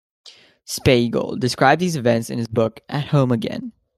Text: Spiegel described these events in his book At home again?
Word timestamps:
Spiegel 0.65 1.35
described 1.37 1.79
these 1.79 1.95
events 1.95 2.31
in 2.31 2.39
his 2.39 2.47
book 2.47 2.79
At 2.89 3.09
home 3.09 3.31
again? 3.31 3.71